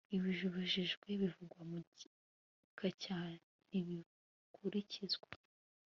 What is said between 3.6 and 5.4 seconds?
ntibikurikizwa